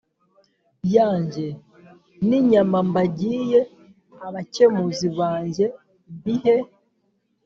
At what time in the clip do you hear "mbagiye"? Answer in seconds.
2.89-3.59